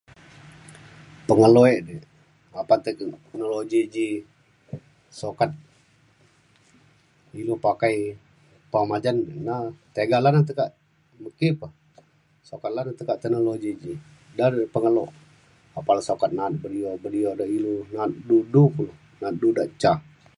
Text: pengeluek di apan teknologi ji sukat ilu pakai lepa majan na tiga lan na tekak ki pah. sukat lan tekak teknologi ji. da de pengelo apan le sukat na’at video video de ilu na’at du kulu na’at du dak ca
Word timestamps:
pengeluek 1.27 1.77
di 1.87 1.95
apan 2.61 2.79
teknologi 2.85 3.79
ji 3.93 4.07
sukat 5.19 5.51
ilu 7.41 7.53
pakai 7.65 7.95
lepa 8.57 8.79
majan 8.91 9.17
na 9.47 9.55
tiga 9.95 10.17
lan 10.23 10.33
na 10.35 10.41
tekak 10.49 10.69
ki 11.37 11.47
pah. 11.59 11.73
sukat 12.49 12.71
lan 12.77 12.87
tekak 12.99 13.17
teknologi 13.21 13.71
ji. 13.81 13.91
da 14.37 14.45
de 14.53 14.61
pengelo 14.73 15.05
apan 15.79 15.93
le 15.97 16.01
sukat 16.09 16.31
na’at 16.37 16.53
video 16.63 16.89
video 17.05 17.29
de 17.39 17.45
ilu 17.57 17.75
na’at 17.93 18.11
du 18.55 18.63
kulu 18.73 18.93
na’at 19.19 19.35
du 19.41 19.47
dak 19.57 19.69
ca 19.81 19.93